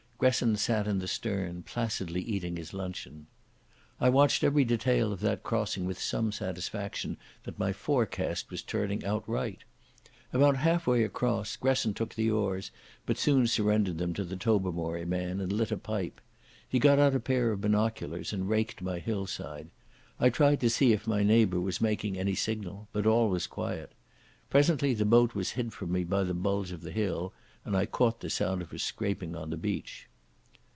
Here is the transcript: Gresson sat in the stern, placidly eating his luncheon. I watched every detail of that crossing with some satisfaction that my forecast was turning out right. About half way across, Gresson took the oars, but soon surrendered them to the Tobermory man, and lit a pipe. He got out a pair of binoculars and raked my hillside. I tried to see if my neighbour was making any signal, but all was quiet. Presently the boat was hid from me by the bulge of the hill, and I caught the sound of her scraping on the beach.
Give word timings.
Gresson 0.21 0.55
sat 0.55 0.87
in 0.87 0.99
the 0.99 1.07
stern, 1.07 1.63
placidly 1.63 2.21
eating 2.21 2.55
his 2.55 2.75
luncheon. 2.75 3.25
I 3.99 4.09
watched 4.09 4.43
every 4.43 4.63
detail 4.63 5.11
of 5.11 5.19
that 5.21 5.41
crossing 5.41 5.83
with 5.85 5.99
some 5.99 6.31
satisfaction 6.31 7.17
that 7.43 7.57
my 7.57 7.73
forecast 7.73 8.51
was 8.51 8.61
turning 8.61 9.03
out 9.03 9.27
right. 9.27 9.57
About 10.31 10.57
half 10.57 10.85
way 10.85 11.03
across, 11.03 11.55
Gresson 11.55 11.95
took 11.95 12.13
the 12.13 12.29
oars, 12.29 12.69
but 13.07 13.17
soon 13.17 13.47
surrendered 13.47 13.97
them 13.97 14.13
to 14.13 14.23
the 14.23 14.35
Tobermory 14.35 15.05
man, 15.05 15.39
and 15.41 15.51
lit 15.51 15.71
a 15.71 15.75
pipe. 15.77 16.21
He 16.69 16.77
got 16.77 16.99
out 16.99 17.15
a 17.15 17.19
pair 17.19 17.51
of 17.51 17.61
binoculars 17.61 18.31
and 18.31 18.47
raked 18.47 18.83
my 18.83 18.99
hillside. 18.99 19.71
I 20.19 20.29
tried 20.29 20.59
to 20.59 20.69
see 20.69 20.93
if 20.93 21.07
my 21.07 21.23
neighbour 21.23 21.59
was 21.59 21.81
making 21.81 22.15
any 22.19 22.35
signal, 22.35 22.87
but 22.91 23.07
all 23.07 23.27
was 23.31 23.47
quiet. 23.47 23.93
Presently 24.51 24.93
the 24.93 25.03
boat 25.03 25.33
was 25.33 25.53
hid 25.53 25.73
from 25.73 25.91
me 25.91 26.03
by 26.03 26.23
the 26.23 26.35
bulge 26.35 26.71
of 26.71 26.81
the 26.83 26.91
hill, 26.91 27.33
and 27.65 27.75
I 27.75 27.87
caught 27.87 28.19
the 28.19 28.29
sound 28.29 28.61
of 28.61 28.69
her 28.69 28.77
scraping 28.77 29.35
on 29.35 29.49
the 29.49 29.57
beach. 29.57 30.05